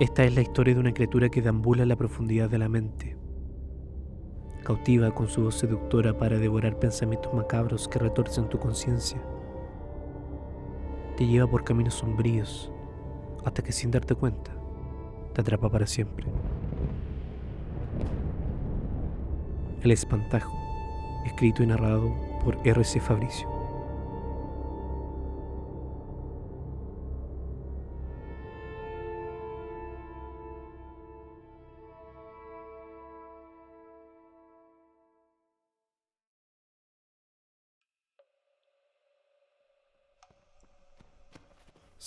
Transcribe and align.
Esta 0.00 0.22
es 0.22 0.32
la 0.32 0.42
historia 0.42 0.74
de 0.74 0.80
una 0.80 0.94
criatura 0.94 1.28
que 1.28 1.42
deambula 1.42 1.82
en 1.82 1.88
la 1.88 1.96
profundidad 1.96 2.48
de 2.48 2.58
la 2.58 2.68
mente. 2.68 3.16
Cautiva 4.62 5.12
con 5.12 5.26
su 5.26 5.42
voz 5.42 5.56
seductora 5.56 6.16
para 6.16 6.38
devorar 6.38 6.78
pensamientos 6.78 7.34
macabros 7.34 7.88
que 7.88 7.98
retorcen 7.98 8.48
tu 8.48 8.60
conciencia. 8.60 9.20
Te 11.16 11.26
lleva 11.26 11.50
por 11.50 11.64
caminos 11.64 11.94
sombríos 11.94 12.70
hasta 13.44 13.64
que 13.64 13.72
sin 13.72 13.90
darte 13.90 14.14
cuenta 14.14 14.52
te 15.34 15.40
atrapa 15.40 15.68
para 15.68 15.86
siempre. 15.88 16.26
El 19.82 19.90
espantajo, 19.90 20.56
escrito 21.26 21.64
y 21.64 21.66
narrado 21.66 22.14
por 22.44 22.56
R.C. 22.64 23.00
Fabricio. 23.00 23.57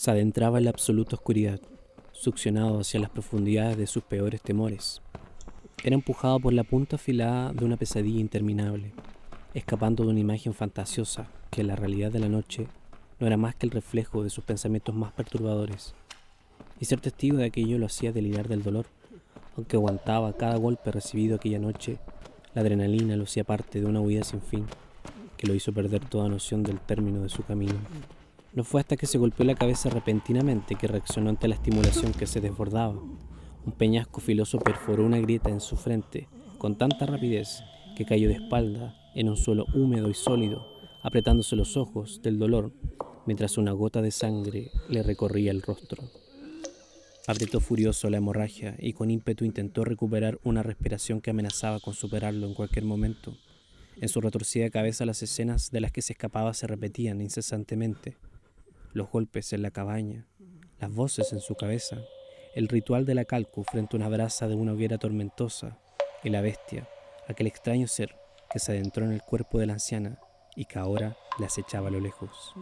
Se 0.01 0.09
adentraba 0.09 0.57
en 0.57 0.63
la 0.63 0.71
absoluta 0.71 1.15
oscuridad, 1.15 1.59
succionado 2.11 2.79
hacia 2.79 2.99
las 2.99 3.11
profundidades 3.11 3.77
de 3.77 3.85
sus 3.85 4.01
peores 4.01 4.41
temores. 4.41 4.99
Era 5.83 5.93
empujado 5.93 6.39
por 6.39 6.53
la 6.53 6.63
punta 6.63 6.95
afilada 6.95 7.53
de 7.53 7.65
una 7.65 7.77
pesadilla 7.77 8.19
interminable, 8.19 8.93
escapando 9.53 10.03
de 10.03 10.09
una 10.09 10.19
imagen 10.19 10.55
fantasiosa 10.55 11.27
que 11.51 11.63
la 11.63 11.75
realidad 11.75 12.11
de 12.11 12.17
la 12.17 12.29
noche 12.29 12.65
no 13.19 13.27
era 13.27 13.37
más 13.37 13.53
que 13.53 13.67
el 13.67 13.71
reflejo 13.71 14.23
de 14.23 14.31
sus 14.31 14.43
pensamientos 14.43 14.95
más 14.95 15.11
perturbadores. 15.11 15.93
Y 16.79 16.85
ser 16.85 16.99
testigo 16.99 17.37
de 17.37 17.45
aquello 17.45 17.77
lo 17.77 17.85
hacía 17.85 18.11
delirar 18.11 18.47
del 18.47 18.63
dolor, 18.63 18.87
aunque 19.55 19.75
aguantaba 19.75 20.33
cada 20.33 20.55
golpe 20.55 20.91
recibido 20.91 21.35
aquella 21.35 21.59
noche, 21.59 21.99
la 22.55 22.61
adrenalina 22.61 23.15
lo 23.17 23.25
hacía 23.25 23.43
parte 23.43 23.79
de 23.79 23.85
una 23.85 24.01
huida 24.01 24.23
sin 24.23 24.41
fin, 24.41 24.65
que 25.37 25.45
lo 25.45 25.53
hizo 25.53 25.71
perder 25.71 26.03
toda 26.03 26.27
noción 26.27 26.63
del 26.63 26.79
término 26.79 27.21
de 27.21 27.29
su 27.29 27.43
camino. 27.43 27.75
No 28.53 28.65
fue 28.65 28.81
hasta 28.81 28.97
que 28.97 29.07
se 29.07 29.17
golpeó 29.17 29.45
la 29.45 29.55
cabeza 29.55 29.89
repentinamente 29.89 30.75
que 30.75 30.87
reaccionó 30.87 31.29
ante 31.29 31.47
la 31.47 31.55
estimulación 31.55 32.11
que 32.11 32.27
se 32.27 32.41
desbordaba. 32.41 32.99
Un 33.65 33.71
peñasco 33.71 34.19
filoso 34.19 34.59
perforó 34.59 35.05
una 35.05 35.19
grieta 35.19 35.49
en 35.49 35.61
su 35.61 35.77
frente 35.77 36.27
con 36.57 36.77
tanta 36.77 37.05
rapidez 37.05 37.63
que 37.95 38.03
cayó 38.03 38.27
de 38.27 38.35
espalda 38.35 38.93
en 39.15 39.29
un 39.29 39.37
suelo 39.37 39.67
húmedo 39.73 40.09
y 40.09 40.13
sólido, 40.13 40.67
apretándose 41.01 41.55
los 41.55 41.77
ojos 41.77 42.21
del 42.21 42.39
dolor 42.39 42.73
mientras 43.25 43.57
una 43.57 43.71
gota 43.71 44.01
de 44.01 44.11
sangre 44.11 44.71
le 44.89 45.01
recorría 45.01 45.51
el 45.51 45.61
rostro. 45.61 46.03
Apretó 47.27 47.61
furioso 47.61 48.09
la 48.09 48.17
hemorragia 48.17 48.75
y 48.79 48.91
con 48.91 49.11
ímpetu 49.11 49.45
intentó 49.45 49.85
recuperar 49.85 50.39
una 50.43 50.61
respiración 50.61 51.21
que 51.21 51.29
amenazaba 51.29 51.79
con 51.79 51.93
superarlo 51.93 52.47
en 52.47 52.53
cualquier 52.53 52.83
momento. 52.83 53.37
En 54.01 54.09
su 54.09 54.19
retorcida 54.19 54.69
cabeza 54.69 55.05
las 55.05 55.23
escenas 55.23 55.71
de 55.71 55.79
las 55.79 55.93
que 55.93 56.01
se 56.01 56.13
escapaba 56.13 56.53
se 56.53 56.67
repetían 56.67 57.21
incesantemente 57.21 58.17
los 58.93 59.09
golpes 59.09 59.53
en 59.53 59.61
la 59.61 59.71
cabaña, 59.71 60.27
las 60.79 60.91
voces 60.91 61.33
en 61.33 61.39
su 61.39 61.55
cabeza, 61.55 62.01
el 62.55 62.67
ritual 62.67 63.05
de 63.05 63.15
la 63.15 63.25
calcu 63.25 63.63
frente 63.63 63.95
a 63.95 63.99
una 63.99 64.09
brasa 64.09 64.47
de 64.47 64.55
una 64.55 64.73
hoguera 64.73 64.97
tormentosa, 64.97 65.79
y 66.23 66.29
la 66.29 66.41
bestia, 66.41 66.87
aquel 67.27 67.47
extraño 67.47 67.87
ser 67.87 68.15
que 68.51 68.59
se 68.59 68.73
adentró 68.73 69.05
en 69.05 69.13
el 69.13 69.21
cuerpo 69.21 69.59
de 69.59 69.65
la 69.65 69.73
anciana 69.73 70.19
y 70.55 70.65
que 70.65 70.79
ahora 70.79 71.17
le 71.39 71.45
acechaba 71.45 71.87
a 71.87 71.91
lo 71.91 71.99
lejos. 71.99 72.53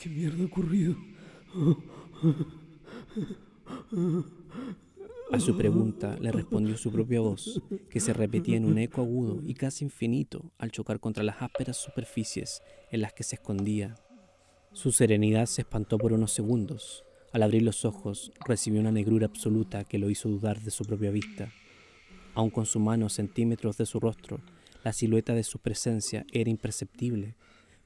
¿Qué 0.00 0.08
mierda 0.08 0.42
ha 0.42 0.46
ocurrido? 0.46 0.96
A 5.32 5.40
su 5.40 5.56
pregunta 5.56 6.16
le 6.20 6.30
respondió 6.30 6.76
su 6.76 6.92
propia 6.92 7.20
voz, 7.20 7.62
que 7.88 8.00
se 8.00 8.12
repetía 8.12 8.56
en 8.56 8.66
un 8.66 8.78
eco 8.78 9.00
agudo 9.00 9.40
y 9.42 9.54
casi 9.54 9.84
infinito 9.84 10.52
al 10.58 10.70
chocar 10.70 11.00
contra 11.00 11.24
las 11.24 11.40
ásperas 11.40 11.78
superficies 11.78 12.62
en 12.90 13.00
las 13.00 13.14
que 13.14 13.22
se 13.22 13.36
escondía 13.36 13.94
su 14.72 14.90
serenidad 14.90 15.46
se 15.46 15.62
espantó 15.62 15.98
por 15.98 16.14
unos 16.14 16.32
segundos. 16.32 17.04
Al 17.32 17.42
abrir 17.42 17.62
los 17.62 17.84
ojos, 17.84 18.32
recibió 18.46 18.80
una 18.80 18.90
negrura 18.90 19.26
absoluta 19.26 19.84
que 19.84 19.98
lo 19.98 20.08
hizo 20.08 20.30
dudar 20.30 20.60
de 20.60 20.70
su 20.70 20.84
propia 20.84 21.10
vista. 21.10 21.52
Aun 22.34 22.48
con 22.48 22.64
su 22.64 22.80
mano 22.80 23.10
centímetros 23.10 23.76
de 23.76 23.84
su 23.84 24.00
rostro, 24.00 24.40
la 24.82 24.94
silueta 24.94 25.34
de 25.34 25.42
su 25.42 25.58
presencia 25.58 26.24
era 26.32 26.48
imperceptible. 26.48 27.34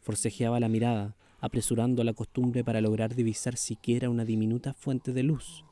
Forcejeaba 0.01 0.61
la 0.61 0.69
mirada, 0.69 1.17
apresurando 1.41 2.05
la 2.05 2.13
costumbre 2.13 2.63
para 2.63 2.81
lograr 2.81 3.17
divisar 3.17 3.57
siquiera 3.57 4.09
una 4.09 4.25
diminuta 4.25 4.73
fuente 4.73 5.13
de 5.13 5.25
luz. 5.25 5.65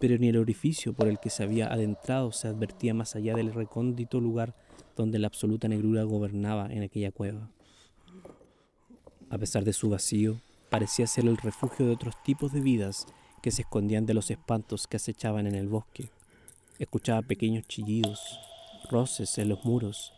Pero 0.00 0.18
ni 0.18 0.28
el 0.28 0.36
orificio 0.36 0.92
por 0.92 1.06
el 1.06 1.20
que 1.20 1.30
se 1.30 1.44
había 1.44 1.72
adentrado 1.72 2.32
se 2.32 2.48
advertía 2.48 2.94
más 2.94 3.14
allá 3.14 3.34
del 3.34 3.54
recóndito 3.54 4.20
lugar 4.20 4.56
donde 4.96 5.20
la 5.20 5.28
absoluta 5.28 5.68
negrura 5.68 6.02
gobernaba 6.02 6.66
en 6.66 6.82
aquella 6.82 7.12
cueva. 7.12 7.48
A 9.32 9.38
pesar 9.38 9.64
de 9.64 9.72
su 9.72 9.88
vacío, 9.88 10.42
parecía 10.68 11.06
ser 11.06 11.24
el 11.24 11.38
refugio 11.38 11.86
de 11.86 11.92
otros 11.92 12.22
tipos 12.22 12.52
de 12.52 12.60
vidas 12.60 13.06
que 13.40 13.50
se 13.50 13.62
escondían 13.62 14.04
de 14.04 14.12
los 14.12 14.30
espantos 14.30 14.86
que 14.86 14.98
acechaban 14.98 15.46
en 15.46 15.54
el 15.54 15.68
bosque. 15.68 16.10
Escuchaba 16.78 17.22
pequeños 17.22 17.66
chillidos, 17.66 18.20
roces 18.90 19.38
en 19.38 19.48
los 19.48 19.64
muros, 19.64 20.12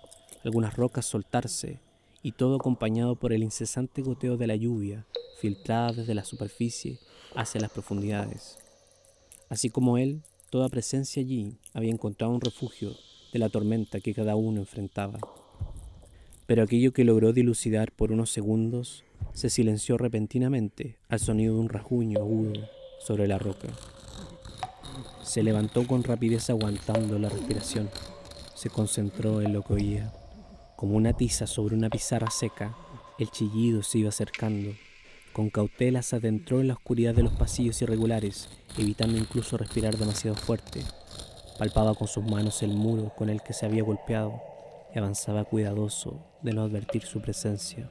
algunas 0.45 0.75
rocas 0.75 1.07
soltarse, 1.07 1.79
y 2.25 2.33
todo 2.33 2.57
acompañado 2.57 3.15
por 3.15 3.33
el 3.33 3.45
incesante 3.45 4.03
goteo 4.03 4.37
de 4.37 4.49
la 4.49 4.57
lluvia, 4.57 5.07
filtrada 5.41 5.93
desde 5.93 6.15
la 6.15 6.25
superficie 6.25 6.99
hacia 7.37 7.61
las 7.61 7.71
profundidades. 7.71 8.59
Así 9.49 9.71
como 9.71 9.97
él, 9.97 10.23
toda 10.51 10.69
presencia 10.69 11.23
allí 11.23 11.57
había 11.73 11.93
encontrado 11.93 12.33
un 12.33 12.41
refugio 12.41 12.97
de 13.33 13.39
la 13.39 13.49
tormenta 13.49 14.01
que 14.01 14.13
cada 14.13 14.35
uno 14.35 14.59
enfrentaba 14.59 15.21
pero 16.47 16.63
aquello 16.63 16.93
que 16.93 17.05
logró 17.05 17.33
dilucidar 17.33 17.93
por 17.93 18.13
unos 18.13 18.31
segundos 18.31 19.05
se 19.33 19.51
silenció 19.51 19.97
repentinamente 19.97 20.99
al 21.09 21.21
sonido 21.21 21.55
de 21.55 21.61
un 21.61 21.69
rajuño 21.69 22.21
agudo 22.21 22.69
sobre 23.01 23.27
la 23.27 23.39
roca. 23.39 23.69
Se 25.23 25.43
levantó 25.43 25.87
con 25.87 26.05
rapidez 26.05 26.51
aguantando 26.51 27.19
la 27.19 27.29
respiración. 27.29 27.89
Se 28.55 28.71
concentró 28.71 29.41
en 29.41 29.53
lo 29.53 29.63
que 29.63 29.73
oía. 29.73 30.13
Como 30.77 30.97
una 30.97 31.15
tiza 31.15 31.47
sobre 31.47 31.75
una 31.75 31.89
pizarra 31.89 32.31
seca, 32.31 32.77
el 33.19 33.31
chillido 33.31 33.83
se 33.83 33.99
iba 33.99 34.11
acercando. 34.11 34.71
Con 35.33 35.51
cautela 35.51 36.03
se 36.03 36.17
adentró 36.17 36.61
en 36.61 36.69
la 36.69 36.75
oscuridad 36.75 37.15
de 37.15 37.23
los 37.23 37.33
pasillos 37.33 37.81
irregulares, 37.83 38.49
evitando 38.79 39.19
incluso 39.19 39.57
respirar 39.57 39.97
demasiado 39.97 40.37
fuerte. 40.37 40.83
Palpaba 41.59 41.95
con 41.95 42.07
sus 42.07 42.25
manos 42.25 42.63
el 42.63 42.75
muro 42.75 43.13
con 43.17 43.31
el 43.31 43.43
que 43.43 43.53
se 43.53 43.67
había 43.67 43.83
golpeado 43.83 44.54
avanzaba 44.99 45.45
cuidadoso 45.45 46.25
de 46.43 46.53
no 46.53 46.63
advertir 46.63 47.03
su 47.03 47.21
presencia. 47.21 47.89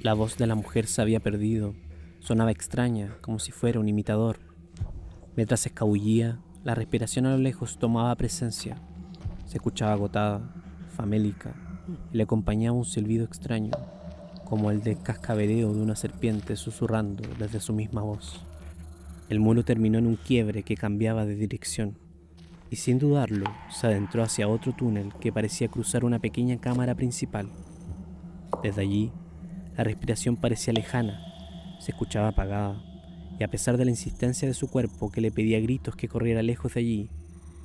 La 0.00 0.14
voz 0.14 0.36
de 0.36 0.48
la 0.48 0.56
mujer 0.56 0.88
se 0.88 1.00
había 1.00 1.20
perdido. 1.20 1.74
Sonaba 2.18 2.50
extraña, 2.50 3.16
como 3.20 3.38
si 3.38 3.52
fuera 3.52 3.78
un 3.78 3.88
imitador. 3.88 4.40
Mientras 5.36 5.60
se 5.60 5.68
escabullía, 5.68 6.40
la 6.64 6.74
respiración 6.74 7.26
a 7.26 7.30
lo 7.30 7.38
lejos 7.38 7.78
tomaba 7.78 8.14
presencia. 8.16 8.76
Se 9.46 9.58
escuchaba 9.58 9.92
agotada, 9.92 10.40
famélica, 10.96 11.54
y 12.12 12.16
le 12.16 12.24
acompañaba 12.24 12.76
un 12.76 12.84
silbido 12.84 13.24
extraño, 13.24 13.70
como 14.52 14.70
el 14.70 14.82
de 14.82 14.96
cascabeleo 14.96 15.72
de 15.72 15.80
una 15.80 15.96
serpiente 15.96 16.56
susurrando 16.56 17.26
desde 17.38 17.58
su 17.58 17.72
misma 17.72 18.02
voz. 18.02 18.44
El 19.30 19.40
muro 19.40 19.64
terminó 19.64 19.98
en 19.98 20.06
un 20.06 20.16
quiebre 20.16 20.62
que 20.62 20.76
cambiaba 20.76 21.24
de 21.24 21.36
dirección, 21.36 21.96
y 22.68 22.76
sin 22.76 22.98
dudarlo 22.98 23.46
se 23.70 23.86
adentró 23.86 24.22
hacia 24.22 24.48
otro 24.48 24.74
túnel 24.74 25.10
que 25.20 25.32
parecía 25.32 25.68
cruzar 25.68 26.04
una 26.04 26.18
pequeña 26.18 26.60
cámara 26.60 26.94
principal. 26.94 27.48
Desde 28.62 28.82
allí, 28.82 29.10
la 29.74 29.84
respiración 29.84 30.36
parecía 30.36 30.74
lejana, 30.74 31.18
se 31.80 31.92
escuchaba 31.92 32.28
apagada, 32.28 32.78
y 33.40 33.44
a 33.44 33.48
pesar 33.48 33.78
de 33.78 33.86
la 33.86 33.90
insistencia 33.90 34.46
de 34.46 34.52
su 34.52 34.68
cuerpo 34.68 35.10
que 35.10 35.22
le 35.22 35.32
pedía 35.32 35.60
gritos 35.60 35.96
que 35.96 36.08
corriera 36.08 36.42
lejos 36.42 36.74
de 36.74 36.80
allí, 36.80 37.10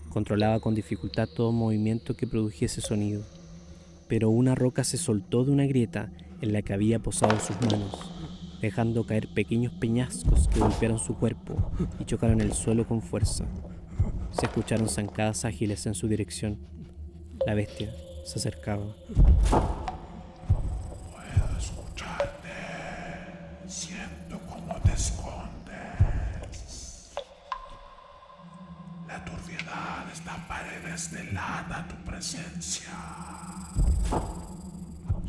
controlaba 0.10 0.62
con 0.62 0.74
dificultad 0.74 1.28
todo 1.36 1.52
movimiento 1.52 2.16
que 2.16 2.28
produjese 2.28 2.80
sonido. 2.80 3.26
Pero 4.08 4.30
una 4.30 4.56
roca 4.56 4.84
se 4.84 4.98
soltó 4.98 5.44
de 5.44 5.52
una 5.52 5.66
grieta 5.66 6.12
en 6.42 6.54
la 6.54 6.62
que 6.62 6.74
había 6.74 7.00
posado 7.00 7.40
sus 7.40 7.60
manos, 7.62 8.12
dejando 8.62 9.06
caer 9.06 9.28
pequeños 9.34 9.74
peñascos 9.74 10.48
que 10.48 10.60
golpearon 10.60 11.00
su 11.00 11.16
cuerpo 11.16 11.72
y 12.00 12.06
chocaron 12.06 12.42
el 12.42 12.54
suelo 12.54 12.88
con 12.88 13.02
fuerza. 13.02 13.46
Se 14.32 14.46
escucharon 14.46 14.90
zancadas 14.90 15.46
ágiles 15.46 15.86
en 15.86 15.96
su 15.96 16.08
dirección. 16.08 16.60
La 17.46 17.54
bestia 17.54 17.94
se 18.24 18.40
acercaba. 18.40 18.96
Puedo 19.50 19.68
escucharte. 21.58 22.50
Siento 23.68 24.40
cómo 24.48 24.76
te 24.84 24.94
escondes. 24.94 27.14
La 29.08 29.26
turbiedad 29.26 30.06
paredes 30.48 31.12
delata 31.12 31.86
tu 31.88 31.96
presencia. 32.10 33.47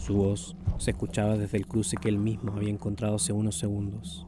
Su 0.09 0.15
voz 0.15 0.57
se 0.79 0.93
escuchaba 0.93 1.37
desde 1.37 1.59
el 1.59 1.67
cruce 1.67 1.99
que 1.99 2.09
él 2.09 2.17
mismo 2.17 2.55
había 2.55 2.71
encontrado 2.71 3.17
hace 3.17 3.35
unos 3.35 3.59
segundos. 3.59 4.27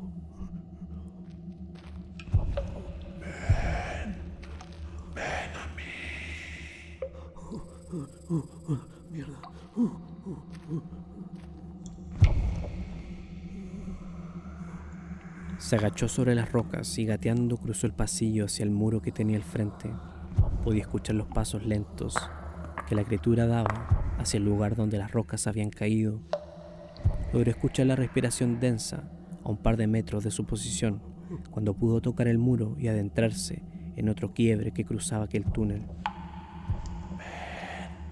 Se 15.56 15.76
agachó 15.76 16.06
sobre 16.08 16.34
las 16.34 16.52
rocas 16.52 16.98
y 16.98 17.06
gateando 17.06 17.56
cruzó 17.56 17.86
el 17.86 17.94
pasillo 17.94 18.44
hacia 18.44 18.64
el 18.64 18.70
muro 18.70 19.00
que 19.00 19.12
tenía 19.12 19.38
al 19.38 19.44
frente. 19.44 19.90
Podía 20.62 20.82
escuchar 20.82 21.16
los 21.16 21.28
pasos 21.28 21.64
lentos 21.64 22.18
que 22.86 22.94
la 22.94 23.02
criatura 23.04 23.46
daba 23.46 23.99
hacia 24.20 24.38
el 24.38 24.44
lugar 24.44 24.76
donde 24.76 24.98
las 24.98 25.10
rocas 25.10 25.46
habían 25.46 25.70
caído. 25.70 26.20
Logró 27.32 27.50
escuchar 27.50 27.86
la 27.86 27.96
respiración 27.96 28.60
densa 28.60 29.10
a 29.42 29.48
un 29.48 29.56
par 29.56 29.76
de 29.76 29.86
metros 29.86 30.22
de 30.22 30.30
su 30.30 30.44
posición 30.44 31.00
cuando 31.50 31.74
pudo 31.74 32.00
tocar 32.00 32.28
el 32.28 32.38
muro 32.38 32.76
y 32.78 32.88
adentrarse 32.88 33.62
en 33.96 34.08
otro 34.08 34.34
quiebre 34.34 34.72
que 34.72 34.84
cruzaba 34.84 35.24
aquel 35.24 35.44
túnel. 35.44 35.82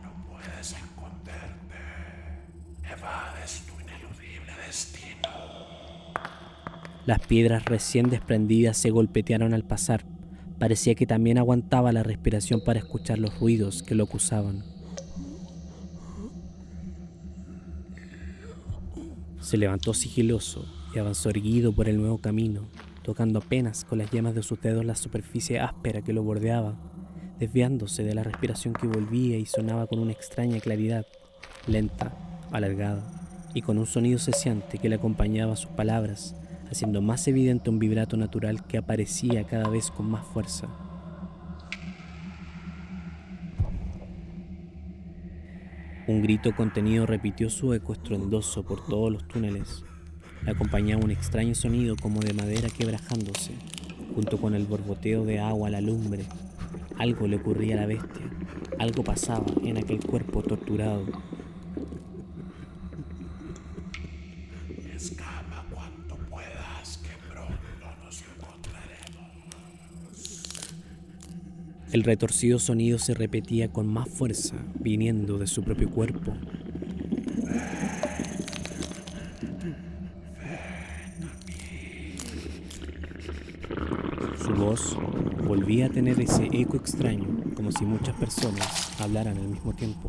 No 0.02 0.26
puedes 0.30 0.72
esconderte. 0.72 1.76
Evades 2.90 3.66
tu 3.66 3.74
ineludible 3.80 4.52
destino. 4.66 5.28
Las 7.04 7.20
piedras 7.20 7.64
recién 7.66 8.08
desprendidas 8.08 8.78
se 8.78 8.90
golpetearon 8.90 9.52
al 9.52 9.64
pasar. 9.64 10.04
Parecía 10.58 10.94
que 10.94 11.06
también 11.06 11.38
aguantaba 11.38 11.92
la 11.92 12.02
respiración 12.02 12.62
para 12.64 12.78
escuchar 12.78 13.18
los 13.18 13.38
ruidos 13.38 13.82
que 13.82 13.94
lo 13.94 14.04
acusaban. 14.04 14.77
Se 19.48 19.56
levantó 19.56 19.94
sigiloso 19.94 20.66
y 20.94 20.98
avanzó 20.98 21.30
erguido 21.30 21.72
por 21.72 21.88
el 21.88 21.96
nuevo 21.96 22.18
camino, 22.18 22.68
tocando 23.02 23.38
apenas 23.38 23.82
con 23.86 23.96
las 23.96 24.10
yemas 24.10 24.34
de 24.34 24.42
sus 24.42 24.60
dedos 24.60 24.84
la 24.84 24.94
superficie 24.94 25.58
áspera 25.58 26.02
que 26.02 26.12
lo 26.12 26.22
bordeaba, 26.22 26.74
desviándose 27.38 28.04
de 28.04 28.14
la 28.14 28.22
respiración 28.22 28.74
que 28.74 28.86
volvía 28.86 29.38
y 29.38 29.46
sonaba 29.46 29.86
con 29.86 30.00
una 30.00 30.12
extraña 30.12 30.60
claridad, 30.60 31.06
lenta, 31.66 32.12
alargada, 32.52 33.50
y 33.54 33.62
con 33.62 33.78
un 33.78 33.86
sonido 33.86 34.18
cesante 34.18 34.76
que 34.76 34.90
le 34.90 34.96
acompañaba 34.96 35.54
a 35.54 35.56
sus 35.56 35.70
palabras, 35.70 36.36
haciendo 36.70 37.00
más 37.00 37.26
evidente 37.26 37.70
un 37.70 37.78
vibrato 37.78 38.18
natural 38.18 38.66
que 38.66 38.76
aparecía 38.76 39.44
cada 39.44 39.70
vez 39.70 39.90
con 39.90 40.10
más 40.10 40.26
fuerza. 40.26 40.68
Un 46.08 46.22
grito 46.22 46.56
contenido 46.56 47.04
repitió 47.04 47.50
su 47.50 47.74
eco 47.74 47.92
estruendoso 47.92 48.62
por 48.62 48.82
todos 48.86 49.12
los 49.12 49.28
túneles. 49.28 49.84
Le 50.42 50.52
acompañaba 50.52 51.04
un 51.04 51.10
extraño 51.10 51.54
sonido 51.54 51.96
como 52.00 52.20
de 52.20 52.32
madera 52.32 52.70
quebrajándose, 52.70 53.52
junto 54.14 54.38
con 54.38 54.54
el 54.54 54.64
borboteo 54.64 55.26
de 55.26 55.38
agua 55.38 55.68
a 55.68 55.70
la 55.70 55.82
lumbre. 55.82 56.24
Algo 56.96 57.28
le 57.28 57.36
ocurría 57.36 57.74
a 57.74 57.80
la 57.80 57.86
bestia, 57.86 58.24
algo 58.78 59.04
pasaba 59.04 59.44
en 59.62 59.76
aquel 59.76 60.00
cuerpo 60.00 60.42
torturado. 60.42 61.04
El 71.98 72.04
retorcido 72.04 72.60
sonido 72.60 72.96
se 73.00 73.12
repetía 73.12 73.72
con 73.72 73.88
más 73.88 74.08
fuerza, 74.08 74.54
viniendo 74.78 75.36
de 75.36 75.48
su 75.48 75.64
propio 75.64 75.90
cuerpo. 75.90 76.32
Su 84.40 84.54
voz 84.54 84.96
volvía 85.44 85.86
a 85.86 85.88
tener 85.88 86.20
ese 86.20 86.46
eco 86.52 86.76
extraño, 86.76 87.26
como 87.56 87.72
si 87.72 87.84
muchas 87.84 88.14
personas 88.14 88.92
hablaran 89.00 89.36
al 89.36 89.48
mismo 89.48 89.72
tiempo, 89.74 90.08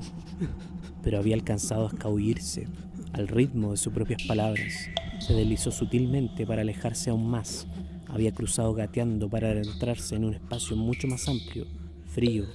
pero 1.02 1.18
había 1.18 1.34
alcanzado 1.34 1.88
a 1.88 1.90
escabullirse 1.90 2.68
al 3.14 3.28
ritmo 3.28 3.72
de 3.72 3.78
sus 3.78 3.92
propias 3.92 4.22
palabras. 4.28 4.74
Se 5.18 5.34
deslizó 5.34 5.72
sutilmente 5.72 6.46
para 6.46 6.62
alejarse 6.62 7.10
aún 7.10 7.32
más. 7.32 7.66
Había 8.10 8.34
cruzado 8.34 8.74
gateando 8.74 9.30
para 9.30 9.50
adentrarse 9.52 10.16
en 10.16 10.26
un 10.26 10.34
espacio 10.34 10.76
mucho 10.76 11.08
más 11.08 11.28
amplio, 11.28 11.68
frío 12.08 12.46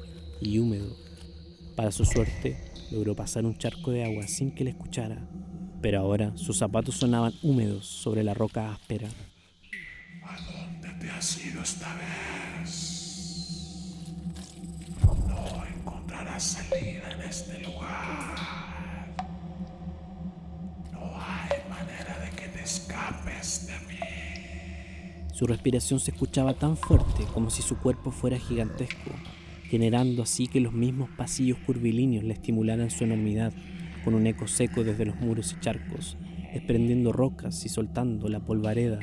y 0.40 0.58
húmedo. 0.58 0.96
Para 1.76 1.92
su 1.92 2.04
suerte, 2.04 2.58
logró 2.90 3.14
pasar 3.14 3.46
un 3.46 3.56
charco 3.56 3.90
de 3.92 4.04
agua 4.04 4.26
sin 4.26 4.52
que 4.52 4.64
le 4.64 4.70
escuchara, 4.70 5.18
pero 5.80 6.00
ahora 6.00 6.36
sus 6.36 6.58
zapatos 6.58 6.96
sonaban 6.96 7.34
húmedos 7.42 7.86
sobre 7.86 8.24
la 8.24 8.34
roca 8.34 8.72
áspera. 8.72 9.08
¿A 10.24 10.36
dónde 10.50 10.88
te 11.00 11.10
has 11.10 11.44
ido 11.44 11.62
esta 11.62 11.94
vez? 11.94 13.04
No 15.28 15.64
encontrarás 15.66 16.42
salida 16.42 17.12
en 17.12 17.20
este 17.28 17.60
lugar. 17.62 18.34
No 20.92 21.12
hay 21.16 21.58
manera 21.68 22.18
de 22.24 22.30
que 22.36 22.48
te 22.48 22.62
escapes 22.62 23.66
de 23.68 23.78
mí. 23.86 24.33
Su 25.34 25.48
respiración 25.48 25.98
se 25.98 26.12
escuchaba 26.12 26.54
tan 26.54 26.76
fuerte 26.76 27.24
como 27.34 27.50
si 27.50 27.60
su 27.60 27.76
cuerpo 27.76 28.12
fuera 28.12 28.38
gigantesco, 28.38 29.10
generando 29.64 30.22
así 30.22 30.46
que 30.46 30.60
los 30.60 30.72
mismos 30.72 31.10
pasillos 31.10 31.58
curvilíneos 31.66 32.22
le 32.22 32.34
estimularan 32.34 32.88
su 32.88 33.02
enormidad, 33.02 33.52
con 34.04 34.14
un 34.14 34.28
eco 34.28 34.46
seco 34.46 34.84
desde 34.84 35.06
los 35.06 35.16
muros 35.16 35.52
y 35.52 35.60
charcos, 35.60 36.16
desprendiendo 36.52 37.10
rocas 37.10 37.66
y 37.66 37.68
soltando 37.68 38.28
la 38.28 38.38
polvareda. 38.38 39.00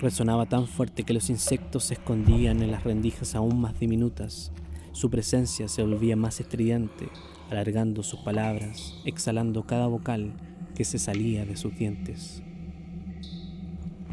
Resonaba 0.00 0.46
tan 0.46 0.66
fuerte 0.66 1.02
que 1.02 1.12
los 1.12 1.28
insectos 1.28 1.84
se 1.84 1.94
escondían 1.94 2.62
en 2.62 2.70
las 2.70 2.84
rendijas 2.84 3.34
aún 3.34 3.60
más 3.60 3.78
diminutas. 3.78 4.52
Su 4.92 5.10
presencia 5.10 5.68
se 5.68 5.82
volvía 5.82 6.16
más 6.16 6.40
estridente, 6.40 7.10
alargando 7.50 8.02
sus 8.02 8.20
palabras, 8.20 8.94
exhalando 9.04 9.64
cada 9.64 9.86
vocal 9.86 10.32
que 10.74 10.86
se 10.86 10.98
salía 10.98 11.44
de 11.44 11.58
sus 11.58 11.76
dientes. 11.76 12.42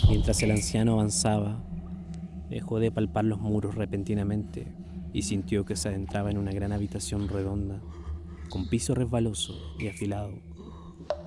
Mientras 0.09 0.41
el 0.43 0.51
anciano 0.51 0.93
avanzaba, 0.93 1.63
dejó 2.49 2.79
de 2.79 2.91
palpar 2.91 3.25
los 3.25 3.39
muros 3.39 3.75
repentinamente 3.75 4.67
y 5.13 5.21
sintió 5.21 5.65
que 5.65 5.75
se 5.75 5.89
adentraba 5.89 6.31
en 6.31 6.37
una 6.37 6.51
gran 6.51 6.71
habitación 6.71 7.29
redonda, 7.29 7.79
con 8.49 8.67
piso 8.67 8.95
resbaloso 8.95 9.55
y 9.79 9.87
afilado. 9.87 10.33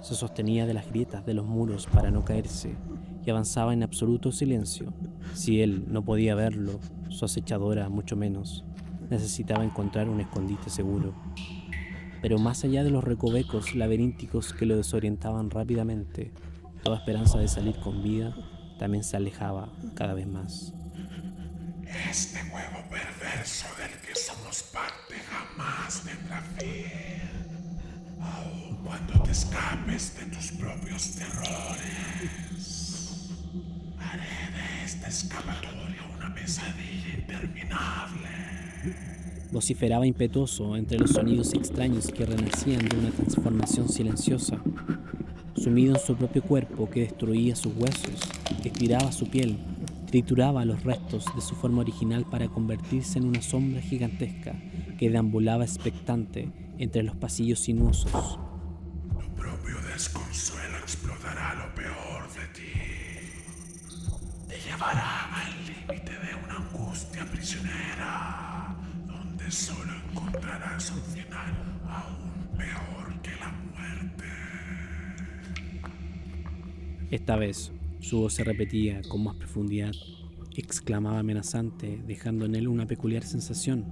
Se 0.02 0.14
sostenía 0.14 0.66
de 0.66 0.74
las 0.74 0.88
grietas 0.88 1.24
de 1.24 1.34
los 1.34 1.46
muros 1.46 1.86
para 1.86 2.10
no 2.10 2.24
caerse 2.24 2.76
y 3.24 3.30
avanzaba 3.30 3.72
en 3.72 3.82
absoluto 3.82 4.30
silencio. 4.30 4.92
Si 5.34 5.62
él 5.62 5.84
no 5.88 6.04
podía 6.04 6.34
verlo, 6.34 6.78
su 7.08 7.24
acechadora 7.24 7.88
mucho 7.88 8.16
menos, 8.16 8.64
necesitaba 9.10 9.64
encontrar 9.64 10.08
un 10.08 10.20
escondite 10.20 10.70
seguro. 10.70 11.14
Pero 12.20 12.38
más 12.38 12.64
allá 12.64 12.84
de 12.84 12.90
los 12.90 13.04
recovecos 13.04 13.74
laberínticos 13.74 14.52
que 14.52 14.66
lo 14.66 14.76
desorientaban 14.76 15.50
rápidamente, 15.50 16.32
toda 16.82 16.98
esperanza 16.98 17.38
de 17.38 17.48
salir 17.48 17.76
con 17.80 18.02
vida 18.02 18.34
también 18.78 19.04
se 19.04 19.16
alejaba 19.16 19.68
cada 19.94 20.14
vez 20.14 20.26
más. 20.26 20.72
Este 22.10 22.40
juego 22.50 22.82
perverso 22.90 23.66
del 23.78 23.92
que 24.00 24.14
somos 24.14 24.62
parte 24.64 25.14
jamás 25.30 26.02
tendrá 26.02 26.42
fin. 26.58 26.90
Aun 28.20 28.76
cuando 28.84 29.22
te 29.22 29.30
escapes 29.30 30.16
de 30.18 30.26
tus 30.26 30.52
propios 30.52 31.14
terrores, 31.14 33.30
haré 33.98 34.22
de 34.22 34.84
esta 34.84 35.08
escapatoria 35.08 36.02
una 36.16 36.34
pesadilla 36.34 37.14
interminable. 37.18 38.28
Vociferaba 39.52 40.06
impetuoso 40.06 40.76
entre 40.76 40.98
los 40.98 41.10
sonidos 41.10 41.54
extraños 41.54 42.08
que 42.08 42.26
renacían 42.26 42.86
de 42.86 42.96
una 42.96 43.10
transformación 43.10 43.88
silenciosa. 43.88 44.58
Sumido 45.56 45.94
en 45.94 46.00
su 46.00 46.16
propio 46.16 46.42
cuerpo 46.42 46.88
que 46.90 47.00
destruía 47.00 47.56
sus 47.56 47.74
huesos, 47.76 48.20
estiraba 48.62 49.10
su 49.10 49.28
piel, 49.28 49.58
trituraba 50.06 50.64
los 50.64 50.84
restos 50.84 51.24
de 51.34 51.40
su 51.40 51.54
forma 51.54 51.80
original 51.80 52.24
para 52.24 52.48
convertirse 52.48 53.18
en 53.18 53.24
una 53.24 53.42
sombra 53.42 53.80
gigantesca 53.80 54.54
que 54.98 55.10
deambulaba 55.10 55.64
expectante 55.64 56.50
entre 56.78 57.02
los 57.02 57.16
pasillos 57.16 57.60
sinuosos. 57.60 58.38
Tu 59.18 59.34
propio 59.34 59.76
desconsuelo 59.92 60.76
explotará 60.78 61.54
lo 61.54 61.74
peor 61.74 62.28
de 62.34 62.46
ti. 62.54 62.72
Te 64.48 64.56
llevará 64.60 65.42
al 65.42 65.52
límite 65.66 66.12
de 66.12 66.34
una 66.44 66.56
angustia 66.56 67.24
prisionera, 67.30 68.76
donde 69.06 69.50
solo 69.50 69.92
encontrarás 70.10 70.92
un 70.92 71.02
final 71.02 71.80
aún 71.88 72.56
peor 72.56 73.20
que 73.22 73.30
la 73.40 73.50
muerte. 73.50 74.25
Esta 77.10 77.36
vez 77.36 77.72
su 78.00 78.20
voz 78.20 78.34
se 78.34 78.44
repetía 78.44 79.00
con 79.08 79.24
más 79.24 79.36
profundidad, 79.36 79.92
exclamaba 80.56 81.18
amenazante, 81.18 82.02
dejando 82.06 82.46
en 82.46 82.54
él 82.54 82.68
una 82.68 82.86
peculiar 82.86 83.24
sensación, 83.24 83.84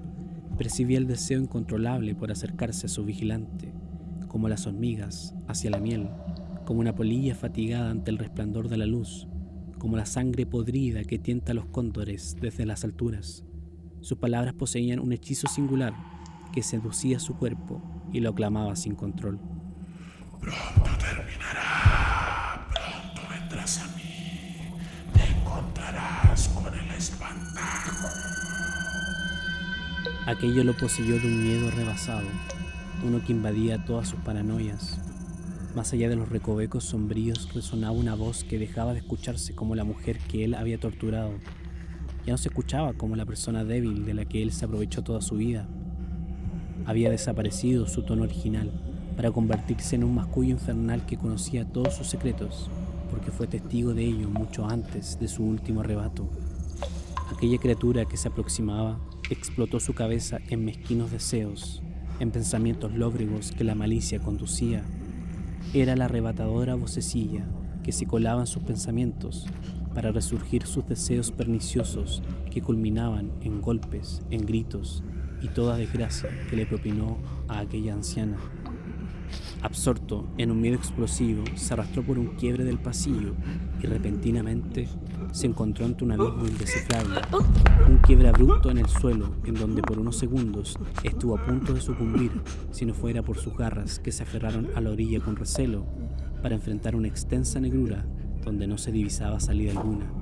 Percibía 0.56 0.98
el 0.98 1.08
deseo 1.08 1.40
incontrolable 1.40 2.14
por 2.14 2.30
acercarse 2.30 2.86
a 2.86 2.88
su 2.88 3.04
vigilante, 3.04 3.72
como 4.28 4.48
las 4.48 4.68
hormigas 4.68 5.34
hacia 5.48 5.70
la 5.70 5.80
miel, 5.80 6.08
como 6.64 6.78
una 6.78 6.94
polilla 6.94 7.34
fatigada 7.34 7.90
ante 7.90 8.12
el 8.12 8.18
resplandor 8.18 8.68
de 8.68 8.76
la 8.76 8.86
luz, 8.86 9.26
como 9.78 9.96
la 9.96 10.06
sangre 10.06 10.46
podrida 10.46 11.02
que 11.02 11.18
tienta 11.18 11.50
a 11.50 11.54
los 11.56 11.66
cóndores 11.66 12.36
desde 12.40 12.66
las 12.66 12.84
alturas. 12.84 13.42
Sus 14.00 14.18
palabras 14.18 14.54
poseían 14.54 15.00
un 15.00 15.12
hechizo 15.12 15.48
singular 15.48 15.92
que 16.52 16.62
seducía 16.62 17.18
su 17.18 17.36
cuerpo 17.36 17.82
y 18.12 18.20
lo 18.20 18.30
aclamaba 18.30 18.76
sin 18.76 18.94
control. 18.94 19.40
Pronto 20.40 20.90
terminará, 21.00 21.63
Aquello 30.26 30.64
lo 30.64 30.72
poseyó 30.72 31.20
de 31.20 31.26
un 31.26 31.44
miedo 31.44 31.70
rebasado, 31.70 32.26
uno 33.06 33.22
que 33.22 33.32
invadía 33.32 33.84
todas 33.84 34.08
sus 34.08 34.18
paranoias. 34.20 34.98
Más 35.76 35.92
allá 35.92 36.08
de 36.08 36.16
los 36.16 36.30
recovecos 36.30 36.84
sombríos 36.84 37.52
resonaba 37.52 37.92
una 37.92 38.14
voz 38.14 38.42
que 38.42 38.58
dejaba 38.58 38.94
de 38.94 39.00
escucharse 39.00 39.54
como 39.54 39.74
la 39.74 39.84
mujer 39.84 40.16
que 40.16 40.46
él 40.46 40.54
había 40.54 40.80
torturado. 40.80 41.32
Ya 42.24 42.32
no 42.32 42.38
se 42.38 42.48
escuchaba 42.48 42.94
como 42.94 43.16
la 43.16 43.26
persona 43.26 43.64
débil 43.64 44.06
de 44.06 44.14
la 44.14 44.24
que 44.24 44.42
él 44.42 44.50
se 44.50 44.64
aprovechó 44.64 45.04
toda 45.04 45.20
su 45.20 45.36
vida. 45.36 45.68
Había 46.86 47.10
desaparecido 47.10 47.86
su 47.86 48.02
tono 48.02 48.22
original 48.22 48.72
para 49.18 49.30
convertirse 49.30 49.96
en 49.96 50.04
un 50.04 50.14
mascullo 50.14 50.52
infernal 50.52 51.04
que 51.04 51.18
conocía 51.18 51.66
todos 51.66 51.96
sus 51.96 52.06
secretos, 52.06 52.70
porque 53.10 53.30
fue 53.30 53.46
testigo 53.46 53.92
de 53.92 54.04
ello 54.04 54.30
mucho 54.30 54.66
antes 54.66 55.20
de 55.20 55.28
su 55.28 55.44
último 55.44 55.82
arrebato. 55.82 56.30
Aquella 57.30 57.58
criatura 57.58 58.04
que 58.04 58.16
se 58.16 58.28
aproximaba 58.28 59.00
explotó 59.30 59.80
su 59.80 59.94
cabeza 59.94 60.38
en 60.48 60.64
mezquinos 60.64 61.10
deseos, 61.10 61.82
en 62.20 62.30
pensamientos 62.30 62.92
lóbregos 62.92 63.52
que 63.52 63.64
la 63.64 63.74
malicia 63.74 64.20
conducía 64.20 64.84
era 65.72 65.96
la 65.96 66.04
arrebatadora 66.04 66.74
vocecilla 66.74 67.46
que 67.82 67.92
se 67.92 68.06
colaba 68.06 68.42
en 68.42 68.46
sus 68.46 68.62
pensamientos 68.62 69.46
para 69.94 70.12
resurgir 70.12 70.66
sus 70.66 70.86
deseos 70.86 71.30
perniciosos 71.30 72.22
que 72.50 72.62
culminaban 72.62 73.32
en 73.40 73.60
golpes, 73.60 74.22
en 74.30 74.44
gritos 74.44 75.02
y 75.40 75.48
toda 75.48 75.76
desgracia 75.76 76.30
que 76.48 76.56
le 76.56 76.66
propinó 76.66 77.18
a 77.48 77.60
aquella 77.60 77.94
anciana. 77.94 78.36
Absorto 79.62 80.26
en 80.36 80.50
un 80.50 80.60
miedo 80.60 80.76
explosivo, 80.76 81.44
se 81.54 81.72
arrastró 81.72 82.02
por 82.02 82.18
un 82.18 82.36
quiebre 82.36 82.64
del 82.64 82.78
pasillo 82.78 83.34
y 83.82 83.86
repentinamente 83.86 84.88
se 85.32 85.46
encontró 85.46 85.86
ante 85.86 86.04
un 86.04 86.12
abismo 86.12 86.46
indescifrable, 86.46 87.20
un 87.88 87.98
quiebre 87.98 88.28
abrupto 88.28 88.70
en 88.70 88.78
el 88.78 88.88
suelo 88.88 89.34
en 89.44 89.54
donde 89.54 89.82
por 89.82 89.98
unos 89.98 90.16
segundos 90.16 90.78
estuvo 91.02 91.36
a 91.36 91.44
punto 91.44 91.72
de 91.72 91.80
sucumbir 91.80 92.30
si 92.70 92.84
no 92.84 92.94
fuera 92.94 93.22
por 93.22 93.38
sus 93.38 93.56
garras 93.56 93.98
que 93.98 94.12
se 94.12 94.22
aferraron 94.22 94.68
a 94.74 94.80
la 94.80 94.90
orilla 94.90 95.20
con 95.20 95.36
recelo 95.36 95.86
para 96.42 96.54
enfrentar 96.54 96.94
una 96.94 97.08
extensa 97.08 97.58
negrura 97.58 98.06
donde 98.44 98.66
no 98.66 98.78
se 98.78 98.92
divisaba 98.92 99.40
salida 99.40 99.72
alguna. 99.72 100.12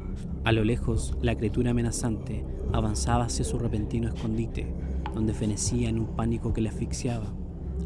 A 0.44 0.52
lo 0.52 0.64
lejos, 0.64 1.16
la 1.20 1.36
criatura 1.36 1.70
amenazante 1.70 2.44
avanzaba 2.72 3.24
hacia 3.24 3.44
su 3.44 3.58
repentino 3.58 4.08
escondite, 4.08 4.72
donde 5.14 5.34
fenecía 5.34 5.88
en 5.88 5.98
un 5.98 6.16
pánico 6.16 6.52
que 6.52 6.60
le 6.60 6.68
asfixiaba, 6.68 7.32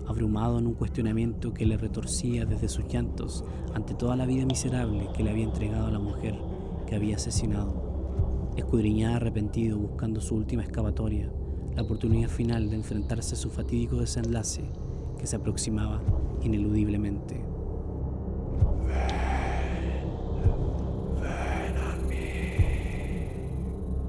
abrumado 0.07 0.59
en 0.59 0.67
un 0.67 0.75
cuestionamiento 0.75 1.53
que 1.53 1.67
le 1.67 1.77
retorcía 1.77 2.45
desde 2.45 2.69
sus 2.69 2.87
llantos 2.87 3.45
ante 3.75 3.95
toda 3.95 4.17
la 4.17 4.27
vida 4.27 4.47
miserable 4.47 5.09
que 5.15 5.23
le 5.23 5.31
había 5.31 5.45
entregado 5.45 5.87
a 5.87 5.91
la 5.91 5.99
mujer 5.99 6.39
que 6.87 6.95
había 6.95 7.17
asesinado. 7.17 8.53
Escudriñaba 8.57 9.17
arrepentido 9.17 9.79
buscando 9.79 10.21
su 10.21 10.35
última 10.35 10.63
excavatoria, 10.63 11.31
la 11.75 11.83
oportunidad 11.83 12.31
final 12.31 12.71
de 12.71 12.77
enfrentarse 12.77 13.35
a 13.35 13.39
su 13.39 13.51
fatídico 13.51 13.97
desenlace 13.97 14.65
que 15.19 15.27
se 15.27 15.37
aproximaba 15.37 16.03
ineludiblemente. 16.43 17.45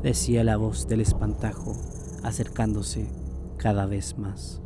Decía 0.03 0.43
la 0.43 0.55
voz 0.55 0.87
del 0.87 1.01
espantajo, 1.01 1.73
acercándose 2.23 3.09
cada 3.57 3.85
vez 3.85 4.17
más. 4.17 4.61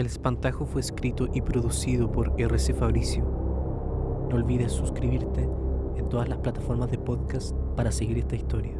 El 0.00 0.06
espantajo 0.06 0.64
fue 0.64 0.80
escrito 0.80 1.28
y 1.34 1.42
producido 1.42 2.10
por 2.10 2.32
RC 2.40 2.72
Fabricio. 2.72 3.22
No 3.22 4.34
olvides 4.34 4.72
suscribirte 4.72 5.42
en 5.42 6.08
todas 6.08 6.26
las 6.26 6.38
plataformas 6.38 6.90
de 6.90 6.96
podcast 6.96 7.54
para 7.76 7.92
seguir 7.92 8.16
esta 8.16 8.34
historia. 8.34 8.79